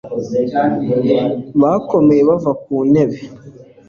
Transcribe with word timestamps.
bakomeye 1.61 2.21
bava 2.29 2.51
ku 2.63 2.75
ntebe 2.89 3.19